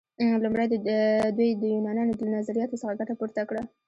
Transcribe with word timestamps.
لومړی 0.43 0.65
دوی 1.37 1.49
د 1.53 1.63
یونانیانو 1.73 2.17
له 2.21 2.27
نظریاتو 2.37 2.79
څخه 2.81 2.97
ګټه 2.99 3.13
پورته 3.19 3.41
کړه. 3.49 3.61